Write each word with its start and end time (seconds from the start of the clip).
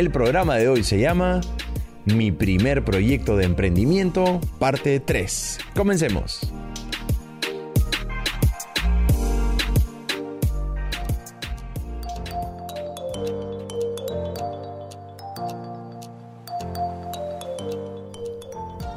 El 0.00 0.10
programa 0.10 0.56
de 0.56 0.66
hoy 0.66 0.82
se 0.82 0.98
llama 0.98 1.42
Mi 2.06 2.32
primer 2.32 2.82
proyecto 2.86 3.36
de 3.36 3.44
emprendimiento, 3.44 4.40
parte 4.58 4.98
3. 4.98 5.58
Comencemos. 5.74 6.40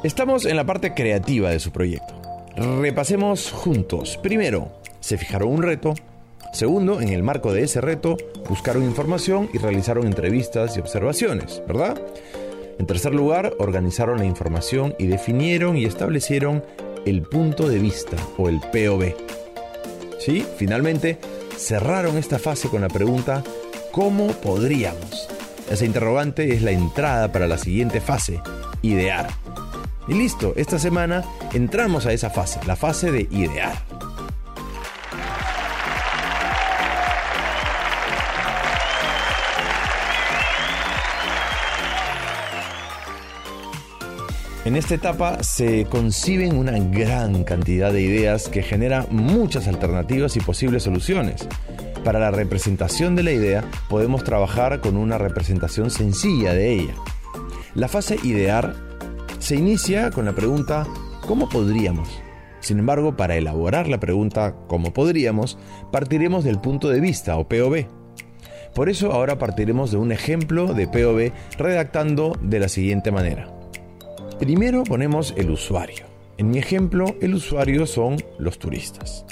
Estamos 0.02 0.46
en 0.46 0.56
la 0.56 0.64
parte 0.64 0.94
creativa 0.94 1.50
de 1.50 1.60
su 1.60 1.70
proyecto. 1.70 2.14
Repasemos 2.80 3.50
juntos. 3.50 4.18
Primero, 4.22 4.72
se 5.00 5.18
fijaron 5.18 5.50
un 5.50 5.62
reto. 5.62 5.92
Segundo, 6.54 7.00
en 7.00 7.08
el 7.08 7.24
marco 7.24 7.52
de 7.52 7.64
ese 7.64 7.80
reto, 7.80 8.16
buscaron 8.48 8.84
información 8.84 9.50
y 9.52 9.58
realizaron 9.58 10.06
entrevistas 10.06 10.76
y 10.76 10.80
observaciones, 10.80 11.60
¿verdad? 11.66 12.00
En 12.78 12.86
tercer 12.86 13.12
lugar, 13.12 13.54
organizaron 13.58 14.18
la 14.18 14.24
información 14.24 14.94
y 14.96 15.08
definieron 15.08 15.76
y 15.76 15.84
establecieron 15.84 16.62
el 17.06 17.22
punto 17.22 17.68
de 17.68 17.80
vista 17.80 18.16
o 18.38 18.48
el 18.48 18.60
POV. 18.60 19.16
¿Sí? 20.20 20.46
Finalmente, 20.56 21.18
cerraron 21.56 22.16
esta 22.18 22.38
fase 22.38 22.68
con 22.68 22.82
la 22.82 22.88
pregunta 22.88 23.42
¿cómo 23.90 24.28
podríamos? 24.28 25.28
Esa 25.68 25.84
interrogante 25.84 26.54
es 26.54 26.62
la 26.62 26.70
entrada 26.70 27.32
para 27.32 27.48
la 27.48 27.58
siguiente 27.58 28.00
fase, 28.00 28.40
idear. 28.80 29.26
Y 30.06 30.14
listo, 30.14 30.52
esta 30.54 30.78
semana 30.78 31.24
entramos 31.52 32.06
a 32.06 32.12
esa 32.12 32.30
fase, 32.30 32.60
la 32.64 32.76
fase 32.76 33.10
de 33.10 33.22
idear. 33.32 33.93
En 44.64 44.76
esta 44.76 44.94
etapa 44.94 45.42
se 45.42 45.84
conciben 45.84 46.56
una 46.56 46.78
gran 46.78 47.44
cantidad 47.44 47.92
de 47.92 48.00
ideas 48.00 48.48
que 48.48 48.62
genera 48.62 49.06
muchas 49.10 49.68
alternativas 49.68 50.36
y 50.36 50.40
posibles 50.40 50.84
soluciones. 50.84 51.46
Para 52.02 52.18
la 52.18 52.30
representación 52.30 53.14
de 53.14 53.24
la 53.24 53.32
idea 53.32 53.62
podemos 53.90 54.24
trabajar 54.24 54.80
con 54.80 54.96
una 54.96 55.18
representación 55.18 55.90
sencilla 55.90 56.54
de 56.54 56.72
ella. 56.72 56.94
La 57.74 57.88
fase 57.88 58.16
idear 58.22 58.74
se 59.38 59.56
inicia 59.56 60.10
con 60.10 60.24
la 60.24 60.32
pregunta 60.32 60.86
¿cómo 61.26 61.50
podríamos? 61.50 62.08
Sin 62.60 62.78
embargo, 62.78 63.18
para 63.18 63.36
elaborar 63.36 63.86
la 63.88 64.00
pregunta 64.00 64.54
¿cómo 64.66 64.94
podríamos? 64.94 65.58
partiremos 65.92 66.42
del 66.42 66.58
punto 66.58 66.88
de 66.88 67.00
vista 67.00 67.36
o 67.36 67.46
POV. 67.46 67.84
Por 68.74 68.88
eso 68.88 69.12
ahora 69.12 69.36
partiremos 69.36 69.90
de 69.90 69.98
un 69.98 70.10
ejemplo 70.10 70.72
de 70.72 70.88
POV 70.88 71.32
redactando 71.58 72.34
de 72.40 72.60
la 72.60 72.70
siguiente 72.70 73.12
manera. 73.12 73.63
Primero 74.38 74.82
ponemos 74.84 75.32
el 75.36 75.50
usuario. 75.50 76.04
En 76.36 76.50
mi 76.50 76.58
ejemplo, 76.58 77.14
el 77.20 77.34
usuario 77.34 77.86
son 77.86 78.16
los 78.38 78.58
turistas. 78.58 79.24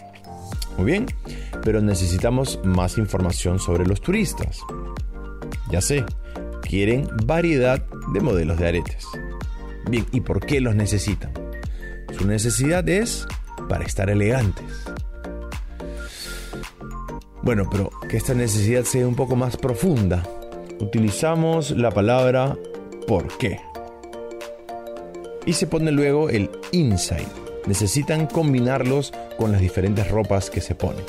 Muy 0.77 0.87
bien, 0.87 1.07
pero 1.63 1.83
necesitamos 1.83 2.61
más 2.65 2.99
información 2.99 3.59
sobre 3.59 3.85
los 3.85 4.01
turistas. 4.01 4.61
Ya 5.71 5.81
sé, 5.81 6.05
quieren 6.63 7.09
variedad 7.25 7.85
de 8.13 8.21
modelos 8.21 8.59
de 8.59 8.69
aretes. 8.69 9.07
Bien, 9.91 10.07
¿y 10.13 10.21
por 10.21 10.47
qué 10.47 10.61
los 10.61 10.77
necesitan? 10.77 11.33
Su 12.17 12.27
necesidad 12.27 12.89
es 12.89 13.27
para 13.69 13.85
estar 13.85 14.09
elegantes. 14.09 14.65
Bueno, 17.43 17.69
pero 17.69 17.91
que 18.09 18.17
esta 18.17 18.35
necesidad 18.35 18.85
sea 18.85 19.09
un 19.09 19.17
poco 19.17 19.35
más 19.35 19.57
profunda, 19.57 20.23
utilizamos 20.79 21.73
la 21.73 21.91
palabra 21.91 22.57
¿por 23.09 23.37
qué? 23.37 23.61
Y 25.47 25.55
se 25.55 25.67
pone 25.67 25.91
luego 25.91 26.29
el 26.29 26.51
insight. 26.73 27.29
Necesitan 27.67 28.27
combinarlos 28.27 29.13
con 29.39 29.53
las 29.53 29.61
diferentes 29.61 30.09
ropas 30.11 30.51
que 30.51 30.61
se 30.61 30.75
ponen. 30.75 31.05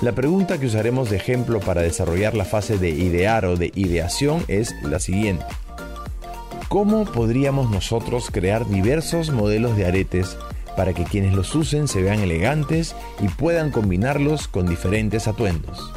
La 0.00 0.12
pregunta 0.12 0.58
que 0.58 0.66
usaremos 0.66 1.10
de 1.10 1.16
ejemplo 1.16 1.58
para 1.58 1.82
desarrollar 1.82 2.34
la 2.34 2.44
fase 2.44 2.78
de 2.78 2.90
idear 2.90 3.44
o 3.46 3.56
de 3.56 3.72
ideación 3.74 4.44
es 4.46 4.72
la 4.82 5.00
siguiente. 5.00 5.44
¿Cómo 6.68 7.04
podríamos 7.04 7.70
nosotros 7.70 8.30
crear 8.30 8.68
diversos 8.68 9.30
modelos 9.30 9.76
de 9.76 9.86
aretes 9.86 10.36
para 10.76 10.92
que 10.92 11.02
quienes 11.02 11.34
los 11.34 11.52
usen 11.56 11.88
se 11.88 12.02
vean 12.02 12.20
elegantes 12.20 12.94
y 13.20 13.26
puedan 13.26 13.72
combinarlos 13.72 14.46
con 14.46 14.66
diferentes 14.66 15.26
atuendos? 15.26 15.92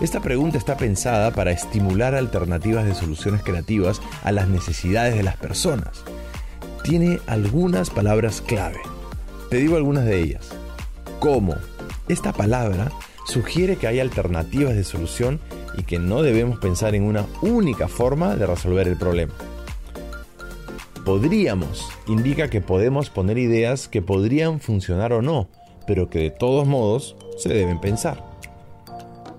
Esta 0.00 0.20
pregunta 0.20 0.56
está 0.56 0.76
pensada 0.76 1.30
para 1.32 1.50
estimular 1.50 2.14
alternativas 2.14 2.86
de 2.86 2.94
soluciones 2.94 3.42
creativas 3.42 4.00
a 4.22 4.32
las 4.32 4.48
necesidades 4.48 5.14
de 5.14 5.22
las 5.22 5.36
personas. 5.36 6.04
Tiene 6.84 7.18
algunas 7.26 7.90
palabras 7.90 8.40
clave. 8.40 8.78
Te 9.50 9.56
digo 9.56 9.76
algunas 9.76 10.04
de 10.04 10.20
ellas. 10.22 10.50
¿Cómo? 11.18 11.56
Esta 12.08 12.32
palabra 12.32 12.92
sugiere 13.26 13.74
que 13.76 13.88
hay 13.88 13.98
alternativas 13.98 14.76
de 14.76 14.84
solución 14.84 15.40
y 15.76 15.82
que 15.82 15.98
no 15.98 16.22
debemos 16.22 16.60
pensar 16.60 16.94
en 16.94 17.02
una 17.02 17.26
única 17.42 17.88
forma 17.88 18.36
de 18.36 18.46
resolver 18.46 18.86
el 18.86 18.96
problema 18.96 19.34
podríamos 21.04 21.86
indica 22.06 22.48
que 22.48 22.60
podemos 22.60 23.10
poner 23.10 23.38
ideas 23.38 23.88
que 23.88 24.02
podrían 24.02 24.58
funcionar 24.60 25.12
o 25.12 25.22
no, 25.22 25.48
pero 25.86 26.08
que 26.08 26.18
de 26.18 26.30
todos 26.30 26.66
modos 26.66 27.16
se 27.36 27.50
deben 27.50 27.80
pensar. 27.80 28.24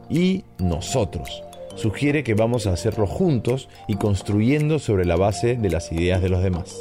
Y 0.10 0.44
nosotros 0.60 1.44
sugiere 1.76 2.24
que 2.24 2.36
vamos 2.36 2.68
a 2.68 2.74
hacerlo 2.74 3.08
juntos 3.08 3.68
y 3.88 3.96
construyendo 3.96 4.80
sobre 4.80 5.06
la 5.06 5.16
base 5.16 5.56
de 5.56 5.70
las 5.70 5.92
ideas 5.92 6.22
de 6.22 6.30
los 6.30 6.44
demás. 6.44 6.80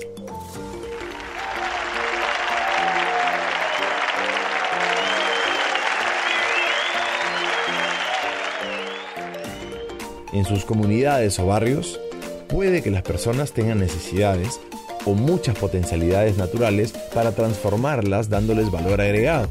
En 10.35 10.45
sus 10.45 10.65
comunidades 10.65 11.39
o 11.39 11.47
barrios, 11.47 12.01
puede 12.49 12.83
que 12.83 12.91
las 12.91 13.03
personas 13.03 13.53
tengan 13.53 13.79
necesidades 13.79 14.61
o 15.07 15.15
muchas 15.15 15.57
potencialidades 15.57 16.37
naturales 16.37 16.93
para 17.15 17.33
transformarlas 17.33 18.29
dándoles 18.29 18.71
valor 18.73 19.01
agregado. 19.01 19.49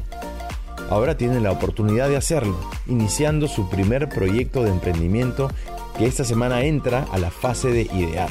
Ahora 0.90 1.16
tienen 1.16 1.42
la 1.42 1.52
oportunidad 1.52 2.10
de 2.10 2.18
hacerlo, 2.18 2.58
iniciando 2.86 3.48
su 3.48 3.70
primer 3.70 4.10
proyecto 4.10 4.62
de 4.62 4.70
emprendimiento 4.70 5.50
que 5.96 6.04
esta 6.04 6.22
semana 6.22 6.62
entra 6.64 7.06
a 7.10 7.18
la 7.18 7.30
fase 7.30 7.68
de 7.68 7.82
idear, 7.82 8.28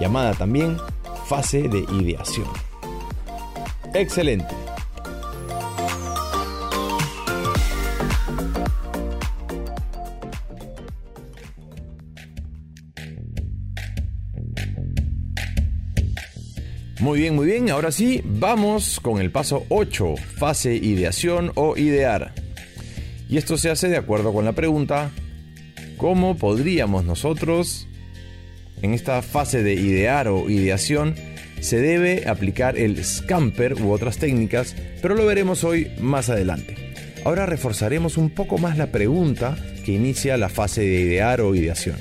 llamada 0.00 0.34
también 0.34 0.78
fase 1.26 1.68
de 1.68 1.86
ideación. 1.92 2.48
Excelente. 3.94 4.67
Muy 17.00 17.20
bien, 17.20 17.36
muy 17.36 17.46
bien. 17.46 17.70
Ahora 17.70 17.92
sí, 17.92 18.20
vamos 18.24 18.98
con 18.98 19.20
el 19.20 19.30
paso 19.30 19.64
8, 19.68 20.16
fase 20.16 20.74
ideación 20.74 21.52
o 21.54 21.76
idear. 21.76 22.34
Y 23.28 23.36
esto 23.36 23.56
se 23.56 23.70
hace 23.70 23.88
de 23.88 23.96
acuerdo 23.96 24.32
con 24.32 24.44
la 24.44 24.52
pregunta, 24.52 25.12
¿cómo 25.96 26.36
podríamos 26.36 27.04
nosotros, 27.04 27.86
en 28.82 28.94
esta 28.94 29.22
fase 29.22 29.62
de 29.62 29.74
idear 29.74 30.26
o 30.26 30.50
ideación, 30.50 31.14
se 31.60 31.78
debe 31.80 32.28
aplicar 32.28 32.76
el 32.76 33.04
scamper 33.04 33.74
u 33.74 33.92
otras 33.92 34.18
técnicas, 34.18 34.74
pero 35.00 35.14
lo 35.14 35.24
veremos 35.24 35.62
hoy 35.62 35.92
más 36.00 36.30
adelante. 36.30 36.74
Ahora 37.24 37.46
reforzaremos 37.46 38.16
un 38.16 38.30
poco 38.30 38.58
más 38.58 38.76
la 38.76 38.90
pregunta 38.90 39.56
que 39.84 39.92
inicia 39.92 40.36
la 40.36 40.48
fase 40.48 40.80
de 40.80 41.00
idear 41.00 41.42
o 41.42 41.54
ideación. 41.54 41.96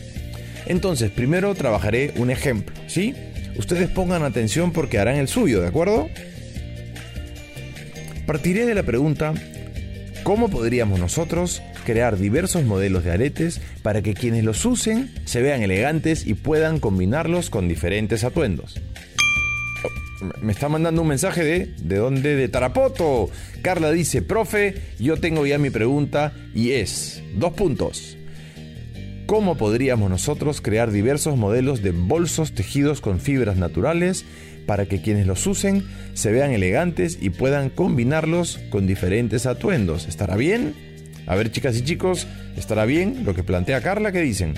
Entonces, 0.65 1.11
primero 1.11 1.53
trabajaré 1.53 2.13
un 2.17 2.31
ejemplo, 2.31 2.75
¿sí? 2.87 3.13
Ustedes 3.57 3.89
pongan 3.89 4.23
atención 4.23 4.71
porque 4.71 4.99
harán 4.99 5.17
el 5.17 5.27
suyo, 5.27 5.61
¿de 5.61 5.67
acuerdo? 5.67 6.09
Partiré 8.25 8.65
de 8.65 8.75
la 8.75 8.83
pregunta, 8.83 9.33
¿cómo 10.23 10.49
podríamos 10.49 10.99
nosotros 10.99 11.61
crear 11.85 12.17
diversos 12.17 12.63
modelos 12.65 13.05
de 13.05 13.11
aretes 13.11 13.61
para 13.81 14.01
que 14.01 14.13
quienes 14.13 14.43
los 14.43 14.65
usen 14.65 15.09
se 15.25 15.41
vean 15.41 15.63
elegantes 15.63 16.27
y 16.27 16.33
puedan 16.33 16.79
combinarlos 16.79 17.49
con 17.49 17.67
diferentes 17.69 18.23
atuendos? 18.23 18.79
Oh, 19.83 20.25
me 20.41 20.51
está 20.51 20.67
mandando 20.67 21.01
un 21.01 21.07
mensaje 21.07 21.43
de 21.43 21.73
¿de 21.79 21.95
dónde? 21.95 22.35
De 22.35 22.49
Tarapoto. 22.49 23.29
Carla 23.61 23.91
dice, 23.91 24.21
profe, 24.21 24.75
yo 24.99 25.17
tengo 25.17 25.45
ya 25.45 25.57
mi 25.57 25.69
pregunta 25.69 26.33
y 26.53 26.71
es, 26.71 27.23
dos 27.35 27.53
puntos. 27.53 28.16
¿Cómo 29.27 29.55
podríamos 29.57 30.09
nosotros 30.09 30.61
crear 30.61 30.89
diversos 30.89 31.35
modelos 31.35 31.83
de 31.83 31.91
bolsos 31.91 32.53
tejidos 32.53 33.01
con 33.01 33.19
fibras 33.19 33.57
naturales 33.57 34.23
para 34.65 34.85
que 34.85 35.01
quienes 35.01 35.27
los 35.27 35.45
usen 35.45 35.83
se 36.13 36.31
vean 36.31 36.51
elegantes 36.51 37.17
y 37.19 37.29
puedan 37.29 37.69
combinarlos 37.69 38.57
con 38.69 38.87
diferentes 38.87 39.45
atuendos? 39.45 40.07
¿Estará 40.07 40.37
bien? 40.37 40.73
A 41.27 41.35
ver 41.35 41.51
chicas 41.51 41.75
y 41.75 41.83
chicos, 41.83 42.25
¿estará 42.55 42.85
bien 42.85 43.25
lo 43.25 43.35
que 43.35 43.43
plantea 43.43 43.81
Carla? 43.81 44.13
¿Qué 44.13 44.21
dicen? 44.21 44.53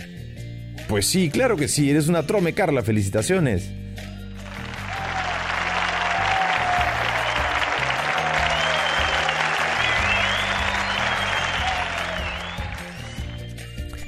Pues 0.87 1.07
sí, 1.07 1.31
claro 1.31 1.57
que 1.57 1.67
sí, 1.67 1.89
eres 1.89 2.07
una 2.07 2.27
trome, 2.27 2.53
Carla, 2.53 2.83
felicitaciones. 2.83 3.71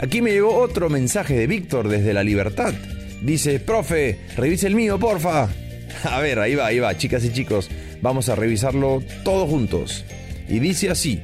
Aquí 0.02 0.24
me 0.24 0.32
llegó 0.32 0.56
otro 0.56 0.90
mensaje 0.90 1.36
de 1.36 1.46
Víctor 1.46 1.88
desde 1.88 2.14
La 2.14 2.24
Libertad. 2.24 2.74
Dice, 3.22 3.60
profe, 3.60 4.20
revise 4.36 4.66
el 4.66 4.74
mío, 4.74 4.98
porfa. 4.98 5.48
A 6.04 6.20
ver, 6.20 6.40
ahí 6.40 6.56
va, 6.56 6.66
ahí 6.66 6.80
va, 6.80 6.98
chicas 6.98 7.24
y 7.24 7.32
chicos. 7.32 7.70
Vamos 8.02 8.28
a 8.28 8.36
revisarlo 8.36 9.04
todos 9.24 9.48
juntos. 9.48 10.04
Y 10.50 10.58
dice 10.58 10.90
así. 10.90 11.22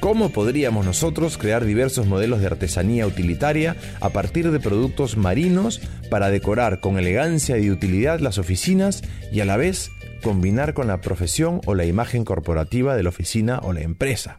¿Cómo 0.00 0.30
podríamos 0.30 0.84
nosotros 0.84 1.38
crear 1.38 1.64
diversos 1.64 2.06
modelos 2.06 2.40
de 2.40 2.46
artesanía 2.46 3.06
utilitaria 3.06 3.76
a 4.00 4.10
partir 4.10 4.50
de 4.50 4.58
productos 4.58 5.16
marinos 5.16 5.80
para 6.10 6.30
decorar 6.30 6.80
con 6.80 6.98
elegancia 6.98 7.56
y 7.58 7.70
utilidad 7.70 8.18
las 8.18 8.38
oficinas 8.38 9.02
y 9.30 9.40
a 9.40 9.44
la 9.44 9.56
vez 9.56 9.92
combinar 10.24 10.74
con 10.74 10.88
la 10.88 11.00
profesión 11.00 11.60
o 11.66 11.76
la 11.76 11.86
imagen 11.86 12.24
corporativa 12.24 12.96
de 12.96 13.04
la 13.04 13.10
oficina 13.10 13.60
o 13.62 13.72
la 13.72 13.82
empresa? 13.82 14.38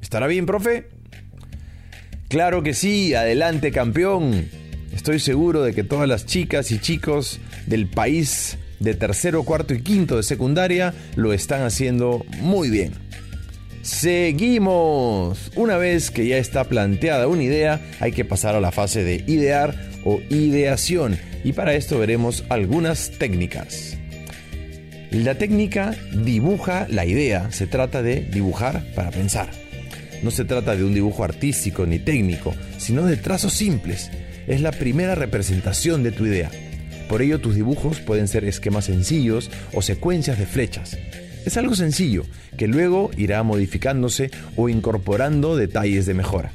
¿Estará 0.00 0.28
bien, 0.28 0.46
profe? 0.46 0.88
Claro 2.32 2.62
que 2.62 2.72
sí, 2.72 3.12
adelante 3.12 3.70
campeón. 3.72 4.48
Estoy 4.94 5.20
seguro 5.20 5.62
de 5.62 5.74
que 5.74 5.84
todas 5.84 6.08
las 6.08 6.24
chicas 6.24 6.70
y 6.70 6.78
chicos 6.78 7.40
del 7.66 7.88
país 7.88 8.56
de 8.80 8.94
tercero, 8.94 9.42
cuarto 9.42 9.74
y 9.74 9.82
quinto 9.82 10.16
de 10.16 10.22
secundaria 10.22 10.94
lo 11.14 11.34
están 11.34 11.60
haciendo 11.60 12.24
muy 12.40 12.70
bien. 12.70 12.94
Seguimos. 13.82 15.52
Una 15.56 15.76
vez 15.76 16.10
que 16.10 16.26
ya 16.26 16.38
está 16.38 16.64
planteada 16.64 17.28
una 17.28 17.42
idea, 17.42 17.82
hay 18.00 18.12
que 18.12 18.24
pasar 18.24 18.54
a 18.54 18.62
la 18.62 18.72
fase 18.72 19.04
de 19.04 19.22
idear 19.26 19.76
o 20.02 20.22
ideación 20.30 21.18
y 21.44 21.52
para 21.52 21.74
esto 21.74 21.98
veremos 21.98 22.46
algunas 22.48 23.10
técnicas. 23.10 23.98
La 25.10 25.34
técnica 25.34 25.94
dibuja 26.14 26.86
la 26.88 27.04
idea, 27.04 27.52
se 27.52 27.66
trata 27.66 28.02
de 28.02 28.22
dibujar 28.22 28.86
para 28.94 29.10
pensar. 29.10 29.50
No 30.22 30.30
se 30.30 30.44
trata 30.44 30.76
de 30.76 30.84
un 30.84 30.94
dibujo 30.94 31.24
artístico 31.24 31.84
ni 31.86 31.98
técnico, 31.98 32.54
sino 32.78 33.04
de 33.04 33.16
trazos 33.16 33.52
simples. 33.52 34.10
Es 34.46 34.60
la 34.60 34.72
primera 34.72 35.14
representación 35.14 36.02
de 36.02 36.12
tu 36.12 36.26
idea. 36.26 36.50
Por 37.08 37.22
ello 37.22 37.40
tus 37.40 37.54
dibujos 37.54 38.00
pueden 38.00 38.28
ser 38.28 38.44
esquemas 38.44 38.86
sencillos 38.86 39.50
o 39.74 39.82
secuencias 39.82 40.38
de 40.38 40.46
flechas. 40.46 40.96
Es 41.44 41.56
algo 41.56 41.74
sencillo, 41.74 42.24
que 42.56 42.68
luego 42.68 43.10
irá 43.16 43.42
modificándose 43.42 44.30
o 44.56 44.68
incorporando 44.68 45.56
detalles 45.56 46.06
de 46.06 46.14
mejora. 46.14 46.52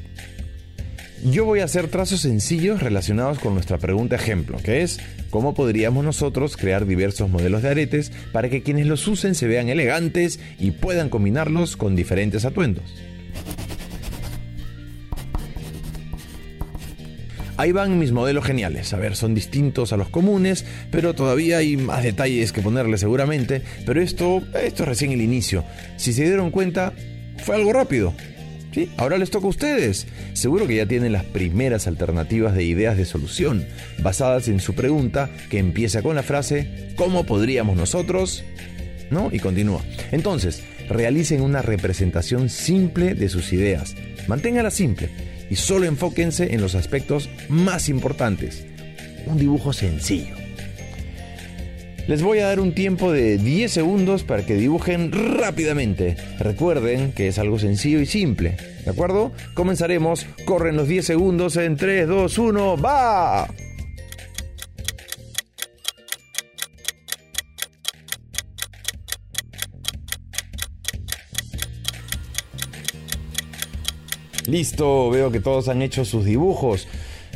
Yo 1.24 1.44
voy 1.44 1.60
a 1.60 1.64
hacer 1.64 1.88
trazos 1.88 2.20
sencillos 2.20 2.80
relacionados 2.80 3.38
con 3.40 3.52
nuestra 3.52 3.78
pregunta 3.78 4.16
ejemplo, 4.16 4.56
que 4.62 4.82
es 4.82 5.00
cómo 5.30 5.52
podríamos 5.52 6.04
nosotros 6.04 6.56
crear 6.56 6.86
diversos 6.86 7.28
modelos 7.28 7.62
de 7.62 7.70
aretes 7.70 8.12
para 8.32 8.48
que 8.48 8.62
quienes 8.62 8.86
los 8.86 9.06
usen 9.08 9.34
se 9.34 9.48
vean 9.48 9.68
elegantes 9.68 10.38
y 10.58 10.70
puedan 10.70 11.08
combinarlos 11.10 11.76
con 11.76 11.96
diferentes 11.96 12.44
atuendos. 12.44 12.84
Ahí 17.58 17.72
van 17.72 17.98
mis 17.98 18.12
modelos 18.12 18.44
geniales. 18.44 18.94
A 18.94 18.98
ver, 18.98 19.16
son 19.16 19.34
distintos 19.34 19.92
a 19.92 19.96
los 19.96 20.08
comunes, 20.08 20.64
pero 20.92 21.16
todavía 21.16 21.58
hay 21.58 21.76
más 21.76 22.04
detalles 22.04 22.52
que 22.52 22.62
ponerle 22.62 22.98
seguramente. 22.98 23.62
Pero 23.84 24.00
esto, 24.00 24.42
esto 24.62 24.84
es 24.84 24.88
recién 24.88 25.10
el 25.10 25.20
inicio. 25.20 25.64
Si 25.96 26.12
se 26.12 26.22
dieron 26.22 26.52
cuenta, 26.52 26.92
fue 27.38 27.56
algo 27.56 27.72
rápido. 27.72 28.14
¿Sí? 28.72 28.92
Ahora 28.96 29.18
les 29.18 29.30
toca 29.30 29.46
a 29.46 29.50
ustedes. 29.50 30.06
Seguro 30.34 30.68
que 30.68 30.76
ya 30.76 30.86
tienen 30.86 31.12
las 31.12 31.24
primeras 31.24 31.88
alternativas 31.88 32.54
de 32.54 32.62
ideas 32.62 32.96
de 32.96 33.04
solución, 33.04 33.66
basadas 34.02 34.46
en 34.46 34.60
su 34.60 34.74
pregunta 34.74 35.28
que 35.50 35.58
empieza 35.58 36.00
con 36.00 36.14
la 36.14 36.22
frase 36.22 36.92
¿Cómo 36.94 37.24
podríamos 37.24 37.76
nosotros? 37.76 38.44
¿No? 39.10 39.30
Y 39.32 39.40
continúa. 39.40 39.82
Entonces, 40.12 40.62
realicen 40.88 41.42
una 41.42 41.62
representación 41.62 42.48
simple 42.48 43.14
de 43.14 43.28
sus 43.28 43.52
ideas. 43.52 43.94
Manténgala 44.26 44.70
simple 44.70 45.08
y 45.50 45.56
solo 45.56 45.86
enfóquense 45.86 46.54
en 46.54 46.60
los 46.60 46.74
aspectos 46.74 47.28
más 47.48 47.88
importantes. 47.88 48.66
Un 49.26 49.38
dibujo 49.38 49.72
sencillo. 49.72 50.36
Les 52.06 52.22
voy 52.22 52.38
a 52.38 52.46
dar 52.46 52.58
un 52.58 52.72
tiempo 52.72 53.12
de 53.12 53.36
10 53.36 53.70
segundos 53.70 54.24
para 54.24 54.46
que 54.46 54.54
dibujen 54.54 55.12
rápidamente. 55.12 56.16
Recuerden 56.38 57.12
que 57.12 57.28
es 57.28 57.38
algo 57.38 57.58
sencillo 57.58 58.00
y 58.00 58.06
simple. 58.06 58.56
¿De 58.86 58.90
acuerdo? 58.90 59.32
Comenzaremos. 59.52 60.24
Corren 60.46 60.76
los 60.76 60.88
10 60.88 61.04
segundos 61.04 61.58
en 61.58 61.76
3, 61.76 62.08
2, 62.08 62.38
1. 62.38 62.76
¡Va! 62.78 63.48
Listo, 74.48 75.10
veo 75.10 75.30
que 75.30 75.40
todos 75.40 75.68
han 75.68 75.82
hecho 75.82 76.06
sus 76.06 76.24
dibujos. 76.24 76.88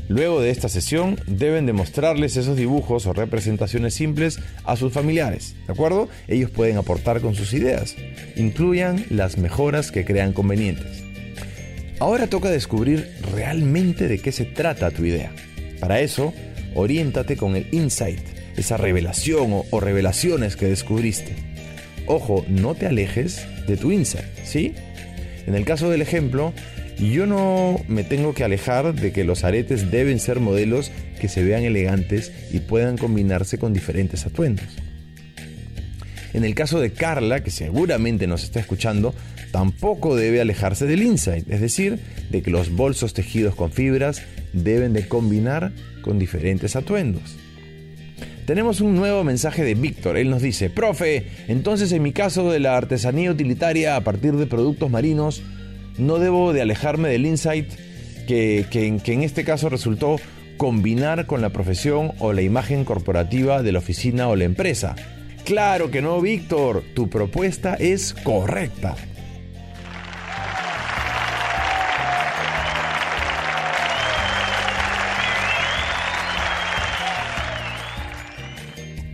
Luego 0.09 0.41
de 0.41 0.49
esta 0.49 0.70
sesión 0.70 1.20
deben 1.26 1.67
demostrarles 1.67 2.38
esos 2.38 2.56
dibujos 2.56 3.05
o 3.05 3.12
representaciones 3.12 3.93
simples 3.93 4.41
a 4.64 4.76
sus 4.76 4.94
familiares, 4.94 5.55
¿de 5.67 5.75
acuerdo? 5.75 6.09
Ellos 6.26 6.50
pueden 6.50 6.79
aportar 6.79 7.20
con 7.20 7.35
sus 7.35 7.53
ideas. 7.53 7.97
Incluyan 8.35 9.05
las 9.11 9.37
mejoras 9.37 9.93
que 9.93 10.06
crean 10.06 10.32
convenientes. 10.32 11.05
Ahora 12.00 12.29
toca 12.29 12.50
descubrir 12.50 13.12
realmente 13.35 14.09
de 14.09 14.19
qué 14.19 14.32
se 14.32 14.47
trata 14.47 14.91
tu 14.91 15.05
idea. 15.05 15.32
Para 15.81 16.00
eso, 16.00 16.32
oriéntate 16.75 17.37
con 17.37 17.56
el 17.56 17.67
insight, 17.73 18.23
esa 18.56 18.79
revelación 18.79 19.53
o, 19.53 19.67
o 19.70 19.81
revelaciones 19.81 20.56
que 20.56 20.67
descubriste. 20.67 21.37
Ojo, 22.06 22.47
no 22.49 22.75
te 22.75 22.87
alejes 22.87 23.47
de 23.67 23.76
tu 23.76 23.93
insight, 23.93 24.25
¿sí? 24.44 24.73
En 25.47 25.55
el 25.55 25.64
caso 25.67 25.91
del 25.91 26.03
ejemplo, 26.03 26.55
yo 26.98 27.26
no 27.26 27.80
me 27.88 28.04
tengo 28.04 28.34
que 28.34 28.44
alejar 28.44 28.94
de 28.94 29.12
que 29.12 29.24
los 29.24 29.44
aretes 29.44 29.90
deben 29.90 30.18
ser 30.20 30.40
modelos 30.40 30.90
que 31.20 31.28
se 31.28 31.42
vean 31.42 31.64
elegantes 31.64 32.32
y 32.52 32.60
puedan 32.60 32.96
combinarse 32.96 33.58
con 33.58 33.72
diferentes 33.72 34.26
atuendos. 34.26 34.66
En 36.32 36.44
el 36.44 36.54
caso 36.54 36.80
de 36.80 36.92
Carla, 36.92 37.42
que 37.42 37.50
seguramente 37.50 38.26
nos 38.26 38.42
está 38.42 38.60
escuchando, 38.60 39.14
tampoco 39.50 40.16
debe 40.16 40.40
alejarse 40.40 40.86
del 40.86 41.02
insight, 41.02 41.48
es 41.50 41.60
decir, 41.60 41.98
de 42.30 42.42
que 42.42 42.50
los 42.50 42.70
bolsos 42.70 43.12
tejidos 43.12 43.54
con 43.54 43.70
fibras 43.70 44.22
deben 44.52 44.92
de 44.92 45.06
combinar 45.08 45.72
con 46.00 46.18
diferentes 46.18 46.74
atuendos. 46.74 47.37
Tenemos 48.46 48.80
un 48.80 48.96
nuevo 48.96 49.22
mensaje 49.22 49.62
de 49.62 49.75
Víctor. 49.75 50.16
Él 50.16 50.28
nos 50.28 50.42
dice, 50.42 50.68
profe, 50.68 51.26
entonces 51.46 51.92
en 51.92 52.02
mi 52.02 52.12
caso 52.12 52.50
de 52.50 52.58
la 52.58 52.76
artesanía 52.76 53.30
utilitaria 53.30 53.94
a 53.94 54.00
partir 54.02 54.32
de 54.32 54.46
productos 54.46 54.90
marinos, 54.90 55.42
no 55.99 56.18
debo 56.18 56.52
de 56.52 56.62
alejarme 56.62 57.08
del 57.08 57.26
insight 57.26 57.70
que, 58.26 58.66
en 58.72 59.22
este 59.22 59.44
caso 59.44 59.68
resultó 59.68 60.16
combinar 60.56 61.26
con 61.26 61.40
la 61.40 61.50
profesión 61.50 62.12
o 62.18 62.32
la 62.32 62.42
imagen 62.42 62.84
corporativa 62.84 63.62
de 63.62 63.72
la 63.72 63.80
oficina 63.80 64.28
o 64.28 64.37
la 64.37 64.44
empresa. 64.44 64.94
Claro 65.44 65.90
que 65.90 66.02
no, 66.02 66.20
Víctor, 66.20 66.84
tu 66.94 67.11
propuesta 67.11 67.75
es 67.75 68.14
correcta. 68.14 68.94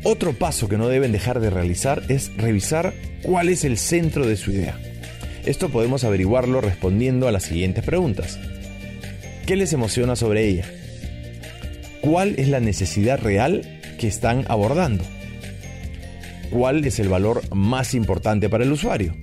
Otro 0.05 0.33
paso 0.33 0.69
que 0.69 0.79
no 0.79 0.89
deben 0.89 1.13
dejar 1.13 1.41
de 1.41 1.51
realizar 1.51 2.03
es 2.09 2.31
revisar 2.37 2.95
cuál 3.23 3.49
es 3.49 3.65
el 3.65 3.77
centro 3.77 4.27
de 4.27 4.37
su 4.37 4.53
idea. 4.53 4.79
Esto 5.49 5.71
podemos 5.71 6.05
averiguarlo 6.05 6.61
respondiendo 6.61 7.27
a 7.27 7.33
las 7.33 7.45
siguientes 7.45 7.83
preguntas. 7.83 8.39
¿Qué 9.47 9.57
les 9.57 9.73
emociona 9.73 10.15
sobre 10.15 10.47
ella? 10.47 10.67
¿Cuál 12.03 12.35
es 12.37 12.49
la 12.49 12.61
necesidad 12.61 13.19
real 13.19 13.81
que 13.99 14.09
están 14.09 14.45
abordando? 14.49 15.05
¿Cuál 16.51 16.85
es 16.85 16.99
el 16.99 17.09
valor 17.09 17.41
más 17.57 17.95
importante 17.95 18.51
para 18.51 18.65
el 18.65 18.73
usuario? 18.73 19.17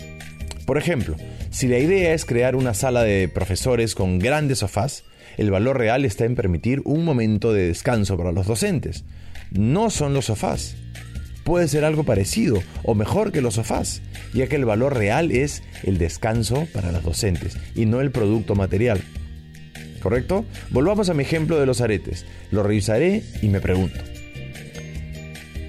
Por 0.66 0.80
ejemplo, 0.80 1.16
si 1.52 1.68
la 1.68 1.78
idea 1.78 2.16
es 2.16 2.26
crear 2.26 2.56
una 2.56 2.74
sala 2.74 3.04
de 3.04 3.28
profesores 3.28 3.94
con 3.94 4.18
grandes 4.18 4.58
sofás, 4.60 5.04
el 5.38 5.52
valor 5.52 5.78
real 5.78 6.06
está 6.06 6.26
en 6.26 6.34
permitir 6.34 6.82
un 6.86 7.06
momento 7.06 7.54
de 7.54 7.68
descanso 7.68 8.18
para 8.18 8.32
los 8.32 8.48
docentes. 8.48 9.04
No 9.52 9.92
son 9.92 10.16
los 10.16 10.26
sofás, 10.26 10.76
puede 11.46 11.68
ser 11.70 11.86
algo 11.86 12.04
parecido 12.04 12.62
o 12.84 12.96
mejor 12.96 13.32
que 13.32 13.40
los 13.40 13.54
sofás, 13.54 14.02
ya 14.34 14.48
que 14.48 14.58
el 14.58 14.66
valor 14.66 14.98
real 14.98 15.32
es 15.32 15.64
el 15.84 15.98
descanso 15.98 16.68
para 16.74 16.92
los 16.92 17.04
docentes 17.04 17.56
y 17.76 17.86
no 17.86 18.02
el 18.02 18.12
producto 18.12 18.56
material. 18.56 19.02
¿Correcto? 20.02 20.44
Volvamos 20.72 21.10
a 21.10 21.14
mi 21.14 21.24
ejemplo 21.24 21.60
de 21.60 21.66
los 21.66 21.82
aretes. 21.82 22.26
Lo 22.52 22.64
revisaré 22.64 23.24
y 23.42 23.48
me 23.48 23.62
pregunto. 23.62 24.00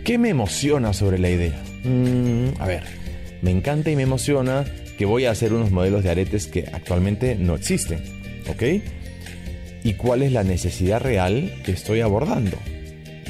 ¿Qué 0.05 0.19
me 0.19 0.31
emociona 0.31 0.93
sobre 0.93 1.19
la 1.19 1.31
idea? 1.31 1.63
Mm, 1.85 2.61
a 2.61 2.67
ver, 2.67 2.83
me 3.43 3.51
encanta 3.51 3.91
y 3.91 3.97
me 3.97 4.03
emociona 4.03 4.65
que 4.97 5.05
voy 5.05 5.27
a 5.27 5.31
hacer 5.31 5.53
unos 5.53 5.71
modelos 5.71 6.03
de 6.03 6.11
aretes 6.11 6.47
que 6.47 6.67
actualmente 6.73 7.37
no 7.37 7.55
existen. 7.55 8.03
¿Ok? 8.49 8.63
¿Y 9.85 9.95
cuál 9.95 10.23
es 10.23 10.33
la 10.33 10.43
necesidad 10.43 11.01
real 11.01 11.53
que 11.65 11.73
estoy 11.73 12.01
abordando? 12.01 12.57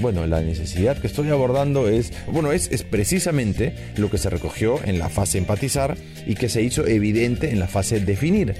Bueno, 0.00 0.26
la 0.26 0.42
necesidad 0.42 0.98
que 0.98 1.06
estoy 1.06 1.30
abordando 1.30 1.88
es, 1.88 2.12
bueno, 2.30 2.52
es, 2.52 2.68
es, 2.70 2.82
precisamente 2.82 3.74
lo 3.96 4.10
que 4.10 4.18
se 4.18 4.28
recogió 4.28 4.78
en 4.84 4.98
la 4.98 5.08
fase 5.08 5.38
empatizar 5.38 5.96
y 6.26 6.34
que 6.34 6.50
se 6.50 6.62
hizo 6.62 6.86
evidente 6.86 7.50
en 7.50 7.58
la 7.58 7.66
fase 7.66 8.00
definir. 8.00 8.54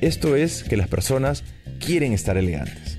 Esto 0.00 0.34
es 0.34 0.64
que 0.64 0.76
las 0.76 0.88
personas 0.88 1.44
quieren 1.78 2.12
estar 2.12 2.36
elegantes. 2.36 2.98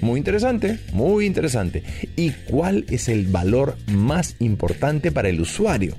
Muy 0.00 0.18
interesante, 0.18 0.78
muy 0.92 1.26
interesante. 1.26 1.82
¿Y 2.14 2.30
cuál 2.30 2.84
es 2.88 3.08
el 3.08 3.26
valor 3.26 3.76
más 3.86 4.36
importante 4.38 5.10
para 5.10 5.28
el 5.28 5.40
usuario? 5.40 5.96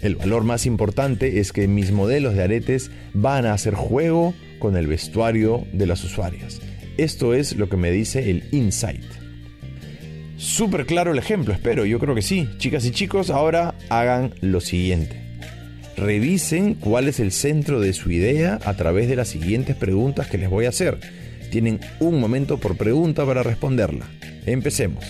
El 0.00 0.16
valor 0.16 0.42
más 0.42 0.66
importante 0.66 1.38
es 1.40 1.52
que 1.52 1.68
mis 1.68 1.92
modelos 1.92 2.34
de 2.34 2.42
aretes 2.42 2.90
van 3.12 3.46
a 3.46 3.52
hacer 3.52 3.74
juego 3.74 4.34
con 4.58 4.76
el 4.76 4.86
vestuario 4.86 5.66
de 5.72 5.86
las 5.86 6.02
usuarias. 6.04 6.60
Esto 6.96 7.34
es 7.34 7.56
lo 7.56 7.68
que 7.68 7.76
me 7.76 7.90
dice 7.90 8.30
el 8.30 8.44
insight. 8.50 9.04
Súper 10.42 10.86
claro 10.86 11.12
el 11.12 11.18
ejemplo, 11.18 11.54
espero, 11.54 11.86
yo 11.86 12.00
creo 12.00 12.16
que 12.16 12.20
sí. 12.20 12.48
Chicas 12.58 12.84
y 12.84 12.90
chicos, 12.90 13.30
ahora 13.30 13.76
hagan 13.90 14.34
lo 14.40 14.60
siguiente. 14.60 15.22
Revisen 15.96 16.74
cuál 16.74 17.06
es 17.06 17.20
el 17.20 17.30
centro 17.30 17.78
de 17.78 17.92
su 17.92 18.10
idea 18.10 18.58
a 18.64 18.74
través 18.74 19.08
de 19.08 19.14
las 19.14 19.28
siguientes 19.28 19.76
preguntas 19.76 20.26
que 20.26 20.38
les 20.38 20.50
voy 20.50 20.64
a 20.66 20.70
hacer. 20.70 20.98
Tienen 21.52 21.78
un 22.00 22.18
momento 22.18 22.58
por 22.58 22.76
pregunta 22.76 23.24
para 23.24 23.44
responderla. 23.44 24.04
Empecemos. 24.44 25.04